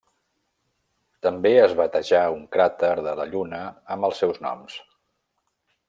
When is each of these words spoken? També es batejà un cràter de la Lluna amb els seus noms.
També 1.25 1.51
es 1.65 1.75
batejà 1.81 2.23
un 2.37 2.41
cràter 2.57 2.91
de 3.09 3.13
la 3.21 3.29
Lluna 3.35 3.61
amb 3.97 4.09
els 4.11 4.23
seus 4.25 4.45
noms. 4.49 4.81